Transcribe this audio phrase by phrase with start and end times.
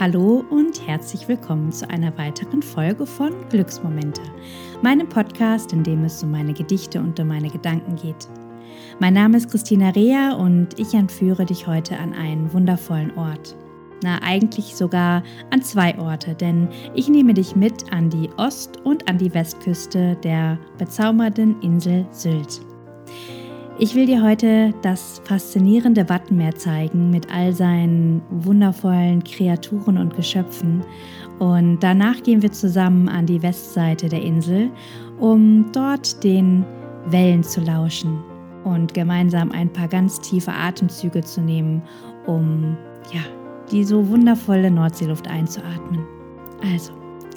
[0.00, 4.22] Hallo und herzlich willkommen zu einer weiteren Folge von Glücksmomente,
[4.80, 8.28] meinem Podcast, in dem es um meine Gedichte und um meine Gedanken geht.
[9.00, 13.56] Mein Name ist Christina Rea und ich entführe dich heute an einen wundervollen Ort.
[14.04, 19.08] Na, eigentlich sogar an zwei Orte, denn ich nehme dich mit an die Ost- und
[19.08, 22.60] an die Westküste der bezaubernden Insel Sylt.
[23.80, 30.82] Ich will dir heute das faszinierende Wattenmeer zeigen mit all seinen wundervollen Kreaturen und Geschöpfen.
[31.38, 34.68] Und danach gehen wir zusammen an die Westseite der Insel,
[35.20, 36.64] um dort den
[37.06, 38.18] Wellen zu lauschen
[38.64, 41.80] und gemeinsam ein paar ganz tiefe Atemzüge zu nehmen,
[42.26, 42.76] um
[43.12, 43.22] ja,
[43.70, 46.04] die so wundervolle Nordseeluft einzuatmen.
[46.72, 46.92] Also,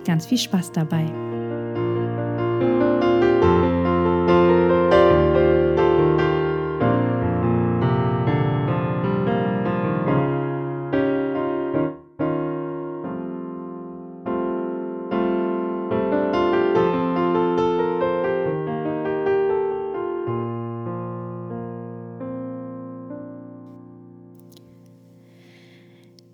[0.05, 1.05] ganz viel Spaß dabei.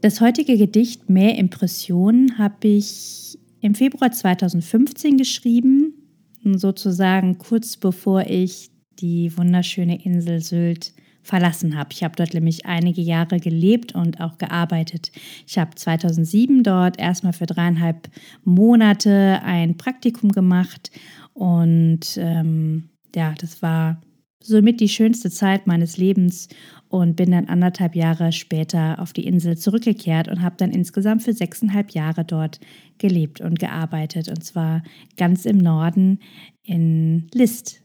[0.08, 5.96] Das heutige Gedicht Mehr Impressionen habe ich im Februar 2015 geschrieben,
[6.46, 11.90] sozusagen kurz bevor ich die wunderschöne Insel Sylt verlassen habe.
[11.92, 15.12] Ich habe dort nämlich einige Jahre gelebt und auch gearbeitet.
[15.46, 18.10] Ich habe 2007 dort erstmal für dreieinhalb
[18.46, 20.90] Monate ein Praktikum gemacht
[21.34, 24.00] und ähm, ja, das war
[24.48, 26.48] somit die schönste Zeit meines Lebens
[26.90, 31.34] und bin dann anderthalb Jahre später auf die Insel zurückgekehrt und habe dann insgesamt für
[31.34, 32.60] sechseinhalb Jahre dort
[32.98, 34.84] gelebt und gearbeitet und zwar
[35.18, 36.20] ganz im Norden
[36.64, 37.82] in List.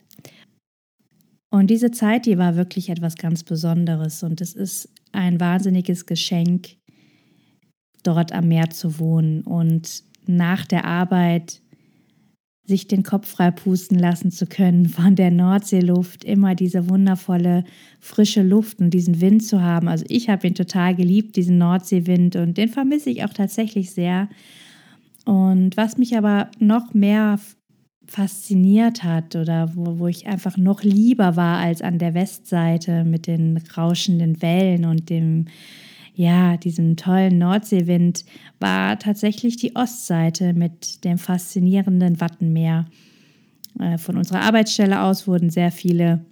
[1.51, 6.77] Und diese Zeit, die war wirklich etwas ganz Besonderes und es ist ein wahnsinniges Geschenk,
[8.03, 11.62] dort am Meer zu wohnen und nach der Arbeit
[12.65, 17.65] sich den Kopf frei pusten lassen zu können, von der Nordseeluft immer diese wundervolle
[18.01, 19.89] frische Luft und diesen Wind zu haben.
[19.89, 24.29] Also ich habe ihn total geliebt, diesen Nordseewind und den vermisse ich auch tatsächlich sehr.
[25.25, 27.39] Und was mich aber noch mehr
[28.07, 33.27] fasziniert hat oder wo, wo ich einfach noch lieber war als an der Westseite mit
[33.27, 35.47] den rauschenden Wellen und dem
[36.15, 38.25] ja, diesem tollen Nordseewind
[38.61, 42.87] war tatsächlich die Ostseite mit dem faszinierenden Wattenmeer.
[43.79, 46.25] Äh, von unserer Arbeitsstelle aus wurden sehr viele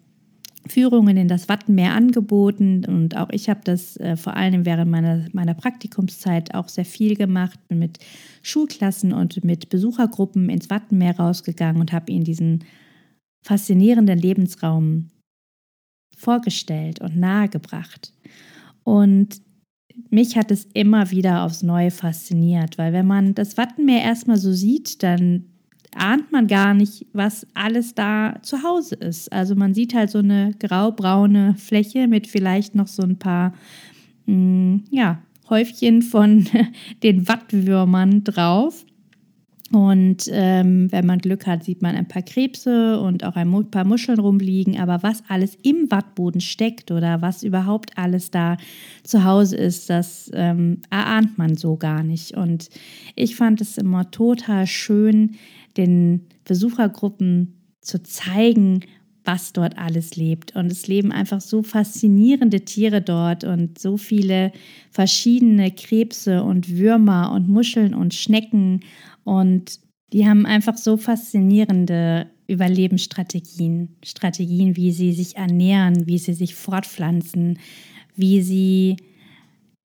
[0.67, 5.27] Führungen in das Wattenmeer angeboten und auch ich habe das äh, vor allem während meiner,
[5.33, 7.99] meiner Praktikumszeit auch sehr viel gemacht, bin mit
[8.43, 12.65] Schulklassen und mit Besuchergruppen ins Wattenmeer rausgegangen und habe ihnen diesen
[13.43, 15.11] faszinierenden Lebensraum
[16.15, 18.13] vorgestellt und nahegebracht.
[18.85, 19.41] Und
[20.11, 24.53] mich hat es immer wieder aufs Neue fasziniert, weil wenn man das Wattenmeer erstmal so
[24.53, 25.45] sieht, dann
[25.95, 29.33] ahnt man gar nicht, was alles da zu Hause ist.
[29.33, 33.55] Also man sieht halt so eine graubraune Fläche mit vielleicht noch so ein paar,
[34.27, 36.47] mh, mm, ja, Häufchen von
[37.03, 38.87] den Wattwürmern drauf.
[39.73, 43.85] Und ähm, wenn man Glück hat, sieht man ein paar Krebse und auch ein paar
[43.85, 44.81] Muscheln rumliegen.
[44.81, 48.57] Aber was alles im Wattboden steckt oder was überhaupt alles da
[49.05, 52.37] zu Hause ist, das ähm, erahnt man so gar nicht.
[52.37, 52.69] Und
[53.15, 55.37] ich fand es immer total schön,
[55.77, 58.81] den Besuchergruppen zu zeigen,
[59.25, 60.57] was dort alles lebt.
[60.57, 64.51] Und es leben einfach so faszinierende Tiere dort und so viele
[64.91, 68.81] verschiedene Krebse und Würmer und Muscheln und Schnecken
[69.25, 69.81] und
[70.13, 77.59] die haben einfach so faszinierende Überlebensstrategien, Strategien, wie sie sich ernähren, wie sie sich fortpflanzen,
[78.17, 78.97] wie sie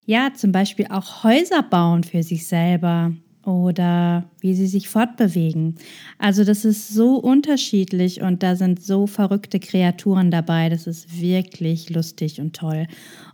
[0.05, 5.75] ja zum Beispiel auch Häuser bauen für sich selber oder wie sie sich fortbewegen.
[6.17, 10.69] Also das ist so unterschiedlich und da sind so verrückte Kreaturen dabei.
[10.69, 12.87] Das ist wirklich lustig und toll.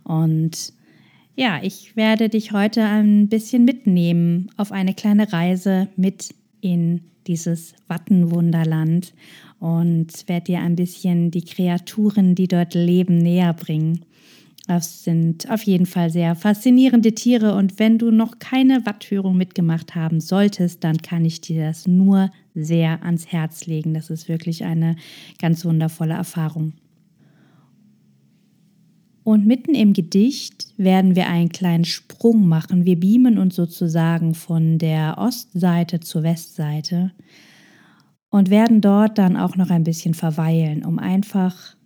[0.04, 0.74] Und
[1.36, 7.74] ja, ich werde dich heute ein bisschen mitnehmen auf eine kleine Reise mit in dieses
[7.88, 9.14] Wattenwunderland
[9.58, 14.04] und werde dir ein bisschen die Kreaturen, die dort leben, näher bringen.
[14.66, 19.94] Das sind auf jeden Fall sehr faszinierende Tiere und wenn du noch keine Wattführung mitgemacht
[19.94, 23.92] haben solltest, dann kann ich dir das nur sehr ans Herz legen.
[23.94, 24.96] Das ist wirklich eine
[25.40, 26.74] ganz wundervolle Erfahrung.
[29.24, 32.84] Und mitten im Gedicht werden wir einen kleinen Sprung machen.
[32.84, 37.12] Wir beamen uns sozusagen von der Ostseite zur Westseite
[38.30, 41.76] und werden dort dann auch noch ein bisschen verweilen, um einfach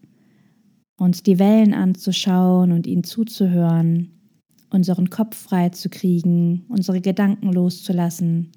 [0.96, 4.12] uns die Wellen anzuschauen und ihnen zuzuhören
[4.70, 8.52] unseren Kopf frei zu kriegen, unsere Gedanken loszulassen,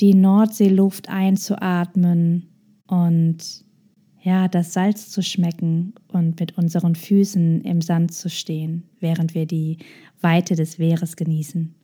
[0.00, 2.48] die Nordseeluft einzuatmen
[2.86, 3.63] und
[4.24, 9.44] ja, das Salz zu schmecken und mit unseren Füßen im Sand zu stehen, während wir
[9.44, 9.76] die
[10.22, 11.74] Weite des Meeres genießen.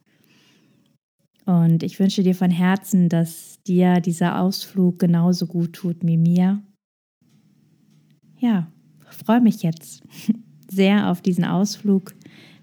[1.45, 6.63] Und ich wünsche dir von Herzen, dass dir dieser Ausflug genauso gut tut wie mir.
[8.39, 8.73] Ja,
[9.11, 10.03] freue mich jetzt
[10.71, 12.15] sehr auf diesen Ausflug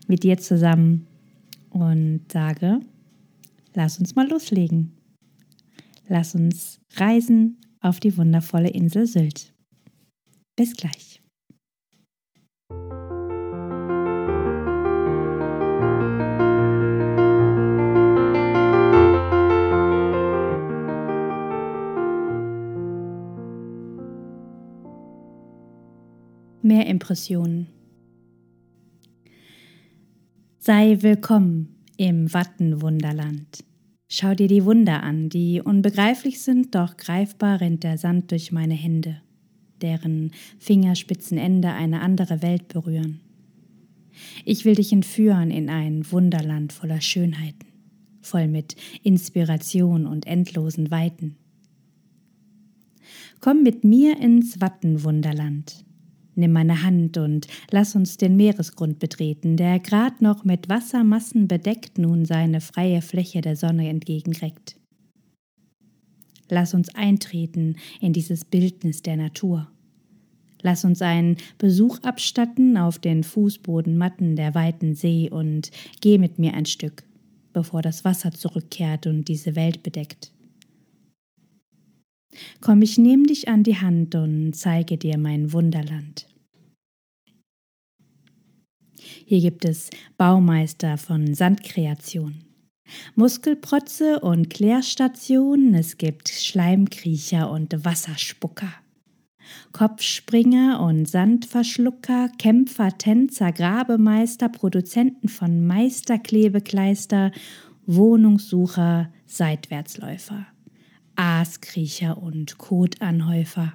[0.07, 1.05] mit dir zusammen
[1.69, 2.79] und sage,
[3.75, 4.93] lass uns mal loslegen.
[6.07, 9.53] Lass uns reisen auf die wundervolle Insel Sylt.
[10.57, 11.21] Bis gleich.
[26.63, 27.67] Mehr Impressionen.
[30.57, 33.63] Sei willkommen im Wattenwunderland.
[34.09, 38.73] Schau dir die Wunder an, die unbegreiflich sind, doch greifbar rennt der Sand durch meine
[38.73, 39.21] Hände
[39.81, 43.19] deren Fingerspitzenende eine andere Welt berühren.
[44.45, 47.67] Ich will dich entführen in ein Wunderland voller Schönheiten,
[48.21, 51.35] voll mit Inspiration und endlosen Weiten.
[53.39, 55.85] Komm mit mir ins Wattenwunderland.
[56.35, 61.97] Nimm meine Hand und lass uns den Meeresgrund betreten, der grad noch mit Wassermassen bedeckt
[61.97, 64.76] nun seine freie Fläche der Sonne entgegenreckt.
[66.49, 69.67] Lass uns eintreten in dieses Bildnis der Natur.
[70.61, 75.71] Lass uns einen Besuch abstatten auf den Fußbodenmatten der weiten See und
[76.01, 77.03] geh mit mir ein Stück,
[77.53, 80.31] bevor das Wasser zurückkehrt und diese Welt bedeckt.
[82.61, 86.27] Komm, ich nehme dich an die Hand und zeige dir mein Wunderland.
[89.25, 92.46] Hier gibt es Baumeister von Sandkreation.
[93.15, 98.73] Muskelprotze und Klärstationen, es gibt Schleimkriecher und Wasserspucker.
[99.71, 107.31] Kopfspringer und Sandverschlucker, Kämpfer, Tänzer, Grabemeister, Produzenten von Meisterklebekleister,
[107.85, 110.47] Wohnungssucher, Seitwärtsläufer,
[111.15, 113.73] Aaskriecher und Kotanhäufer.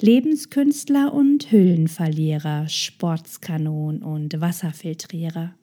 [0.00, 5.54] Lebenskünstler und Hüllenverlierer, Sportskanon und Wasserfiltrierer.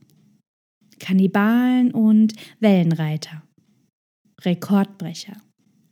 [0.99, 3.43] Kannibalen und Wellenreiter,
[4.41, 5.37] Rekordbrecher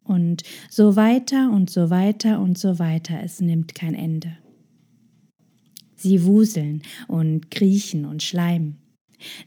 [0.04, 3.19] und so weiter und so weiter und so weiter.
[3.24, 4.38] Es nimmt kein Ende.
[5.95, 8.77] Sie wuseln und kriechen und schleimen.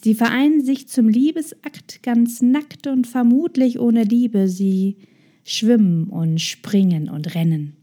[0.01, 4.49] Sie vereinen sich zum Liebesakt ganz nackt und vermutlich ohne Liebe.
[4.49, 4.97] Sie
[5.45, 7.77] schwimmen und springen und rennen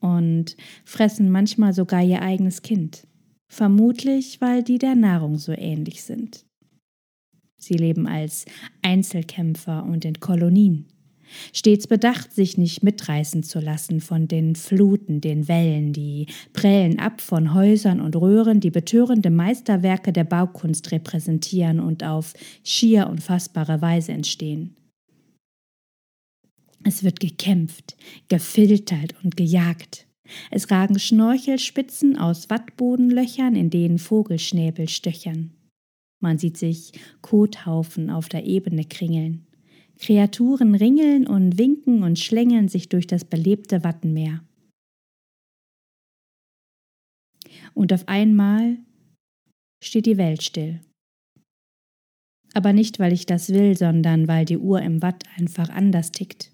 [0.00, 3.06] und fressen manchmal sogar ihr eigenes Kind,
[3.48, 6.44] vermutlich weil die der Nahrung so ähnlich sind.
[7.58, 8.44] Sie leben als
[8.82, 10.86] Einzelkämpfer und in Kolonien,
[11.52, 17.20] stets bedacht, sich nicht mitreißen zu lassen von den Fluten, den Wellen, die prellen ab
[17.20, 24.12] von Häusern und Röhren, die betörende Meisterwerke der Baukunst repräsentieren und auf schier unfassbare Weise
[24.12, 24.76] entstehen.
[26.84, 27.96] Es wird gekämpft,
[28.28, 30.06] gefiltert und gejagt.
[30.50, 35.57] Es ragen Schnorchelspitzen aus Wattbodenlöchern, in denen Vogelschnäbel stöchern.
[36.20, 39.46] Man sieht sich Kothaufen auf der Ebene kringeln.
[39.98, 44.44] Kreaturen ringeln und winken und schlängeln sich durch das belebte Wattenmeer.
[47.74, 48.78] Und auf einmal
[49.82, 50.80] steht die Welt still.
[52.54, 56.50] Aber nicht, weil ich das will, sondern weil die Uhr im Watt einfach anders tickt.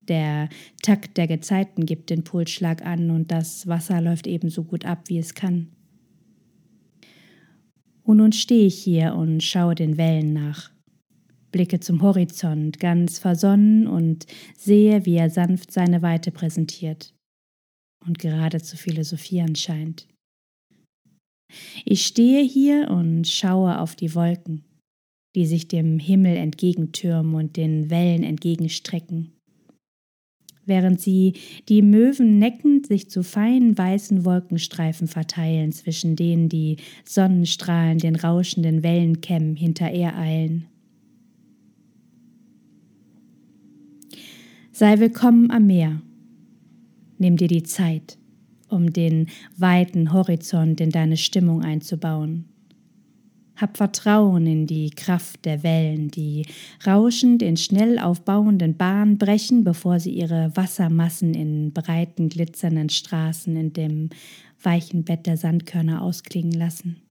[0.00, 0.48] Der
[0.82, 5.18] Takt der Gezeiten gibt den Pulsschlag an und das Wasser läuft ebenso gut ab, wie
[5.18, 5.68] es kann.
[8.04, 10.70] Und nun stehe ich hier und schaue den Wellen nach,
[11.52, 17.14] blicke zum Horizont, ganz versonnen und sehe, wie er sanft seine Weite präsentiert
[18.04, 20.08] und gerade zu philosophieren scheint.
[21.84, 24.64] Ich stehe hier und schaue auf die Wolken,
[25.36, 29.32] die sich dem Himmel entgegentürmen und den Wellen entgegenstrecken
[30.66, 31.34] während sie
[31.68, 38.82] die Möwen neckend sich zu feinen weißen Wolkenstreifen verteilen, zwischen denen die Sonnenstrahlen den rauschenden
[38.82, 40.66] Wellenkämmen hintereilen.
[44.72, 46.00] Sei willkommen am Meer.
[47.18, 48.18] Nimm dir die Zeit,
[48.68, 52.51] um den weiten Horizont in deine Stimmung einzubauen.
[53.56, 56.46] Hab Vertrauen in die Kraft der Wellen, die
[56.86, 63.72] rauschend in schnell aufbauenden Bahnen brechen, bevor sie ihre Wassermassen in breiten, glitzernden Straßen in
[63.72, 64.10] dem
[64.62, 67.02] weichen Bett der Sandkörner ausklingen lassen.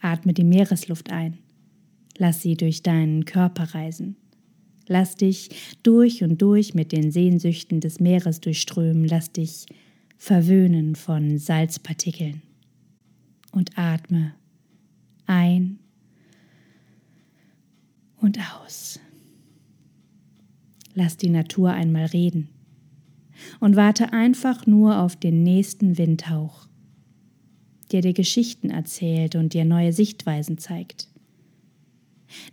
[0.00, 1.38] Atme die Meeresluft ein.
[2.18, 4.16] Lass sie durch deinen Körper reisen.
[4.86, 5.48] Lass dich
[5.82, 9.06] durch und durch mit den Sehnsüchten des Meeres durchströmen.
[9.06, 9.66] Lass dich
[10.18, 12.42] verwöhnen von Salzpartikeln.
[13.52, 14.34] Und atme
[15.26, 15.78] ein
[18.20, 19.00] und aus.
[20.94, 22.48] Lass die Natur einmal reden
[23.60, 26.66] und warte einfach nur auf den nächsten Windhauch,
[27.90, 31.08] der dir Geschichten erzählt und dir neue Sichtweisen zeigt,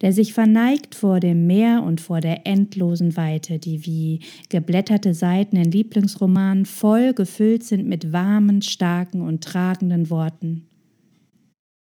[0.01, 5.57] der sich verneigt vor dem Meer und vor der endlosen Weite, die wie geblätterte Seiten
[5.57, 10.68] in Lieblingsromanen voll gefüllt sind mit warmen, starken und tragenden Worten,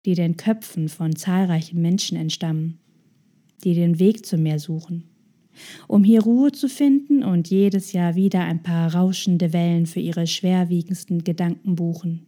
[0.07, 2.78] die den Köpfen von zahlreichen Menschen entstammen,
[3.64, 5.11] die den Weg zum Meer suchen
[5.88, 10.26] um hier Ruhe zu finden und jedes Jahr wieder ein paar rauschende Wellen für ihre
[10.26, 12.26] schwerwiegendsten Gedanken buchen.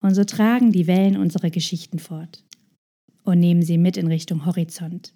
[0.00, 2.44] Und so tragen die Wellen unsere Geschichten fort
[3.22, 5.14] und nehmen sie mit in Richtung Horizont,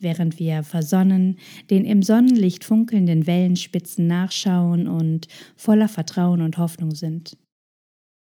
[0.00, 1.38] während wir versonnen
[1.70, 7.36] den im Sonnenlicht funkelnden Wellenspitzen nachschauen und voller Vertrauen und Hoffnung sind,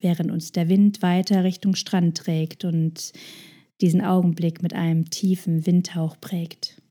[0.02, 3.12] während uns der Wind weiter Richtung Strand trägt und
[3.82, 6.82] diesen Augenblick mit einem tiefen Windhauch prägt.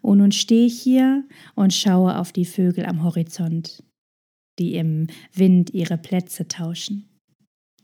[0.00, 3.82] Und nun stehe ich hier und schaue auf die Vögel am Horizont,
[4.58, 7.08] die im Wind ihre Plätze tauschen.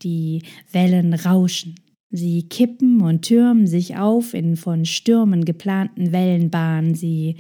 [0.03, 1.75] Die Wellen rauschen,
[2.11, 7.37] sie kippen und türmen sich auf in von Stürmen geplanten Wellenbahnen, sie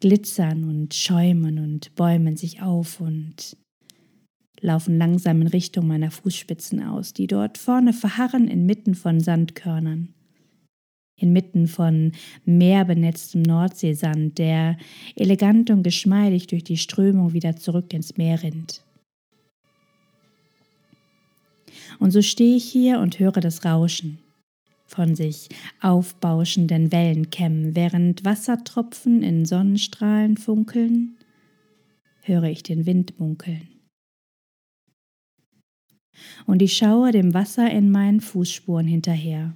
[0.00, 3.56] glitzern und schäumen und bäumen sich auf und
[4.60, 10.14] laufen langsam in Richtung meiner Fußspitzen aus, die dort vorne verharren inmitten von Sandkörnern.
[11.16, 12.12] Inmitten von
[12.44, 14.76] meerbenetztem Nordseesand, der
[15.16, 18.84] elegant und geschmeidig durch die Strömung wieder zurück ins Meer rinnt.
[21.98, 24.18] Und so stehe ich hier und höre das Rauschen
[24.86, 25.48] von sich
[25.82, 31.18] aufbauschenden Wellenkämmen, während Wassertropfen in Sonnenstrahlen funkeln,
[32.22, 33.77] höre ich den Wind munkeln
[36.46, 39.54] und ich schaue dem Wasser in meinen Fußspuren hinterher.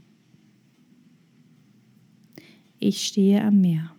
[2.79, 3.93] Ich stehe am Meer.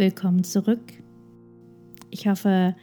[0.00, 0.94] Willkommen zurück.
[2.08, 2.74] Ich hoffe,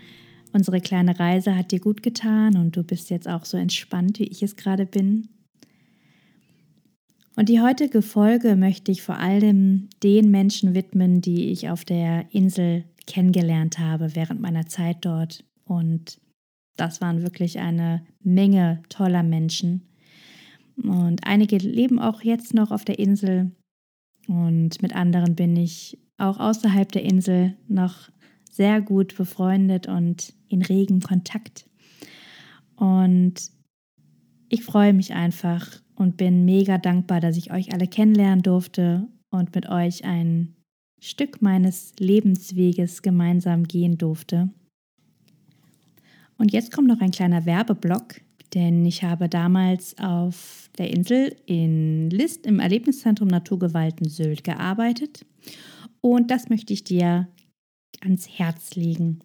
[0.53, 4.25] unsere kleine Reise hat dir gut getan und du bist jetzt auch so entspannt, wie
[4.25, 5.27] ich es gerade bin.
[7.35, 12.31] Und die heutige Folge möchte ich vor allem den Menschen widmen, die ich auf der
[12.35, 15.43] Insel kennengelernt habe während meiner Zeit dort.
[15.65, 16.21] Und
[16.75, 19.87] das waren wirklich eine Menge toller Menschen.
[20.83, 23.53] Und einige leben auch jetzt noch auf der Insel.
[24.27, 28.09] Und mit anderen bin ich auch außerhalb der Insel noch
[28.51, 31.69] sehr gut befreundet und in regen Kontakt.
[32.75, 33.35] Und
[34.49, 39.53] ich freue mich einfach und bin mega dankbar, dass ich euch alle kennenlernen durfte und
[39.55, 40.55] mit euch ein
[40.99, 44.49] Stück meines Lebensweges gemeinsam gehen durfte.
[46.37, 48.21] Und jetzt kommt noch ein kleiner Werbeblock,
[48.53, 55.25] denn ich habe damals auf der Insel in List im Erlebniszentrum Naturgewalten Sylt gearbeitet
[56.01, 57.27] und das möchte ich dir
[58.01, 59.19] ans Herz legen.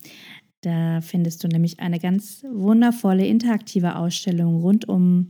[0.62, 5.28] Da findest du nämlich eine ganz wundervolle interaktive Ausstellung rund um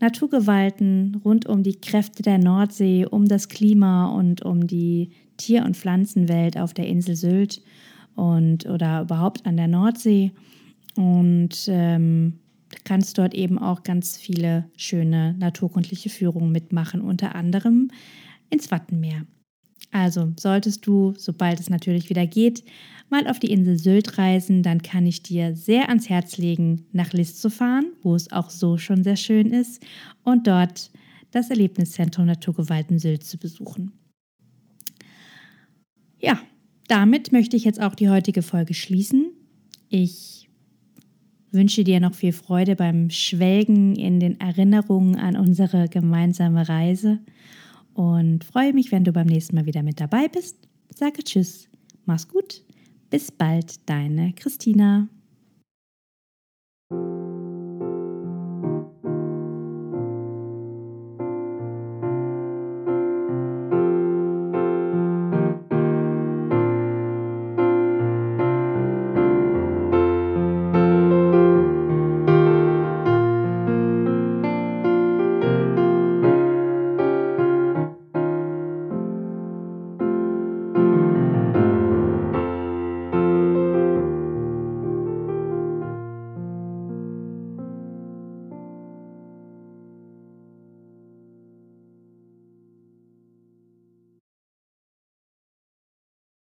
[0.00, 5.76] Naturgewalten, rund um die Kräfte der Nordsee, um das Klima und um die Tier- und
[5.76, 7.62] Pflanzenwelt auf der Insel Sylt
[8.14, 10.32] und oder überhaupt an der Nordsee.
[10.96, 12.38] Und ähm,
[12.84, 17.90] kannst dort eben auch ganz viele schöne naturkundliche Führungen mitmachen, unter anderem
[18.50, 19.26] ins Wattenmeer.
[19.90, 22.62] Also solltest du, sobald es natürlich wieder geht,
[23.08, 27.12] mal auf die Insel Sylt reisen, dann kann ich dir sehr ans Herz legen, nach
[27.12, 29.82] List zu fahren, wo es auch so schon sehr schön ist,
[30.24, 30.90] und dort
[31.30, 33.92] das Erlebniszentrum Naturgewalten Sylt zu besuchen.
[36.20, 36.38] Ja,
[36.88, 39.30] damit möchte ich jetzt auch die heutige Folge schließen.
[39.88, 40.47] Ich
[41.50, 47.18] wünsche dir noch viel Freude beim Schwelgen in den Erinnerungen an unsere gemeinsame Reise
[47.94, 50.56] und freue mich, wenn du beim nächsten Mal wieder mit dabei bist.
[50.94, 51.68] Sage Tschüss,
[52.06, 52.62] mach's gut,
[53.10, 55.08] bis bald, deine Christina.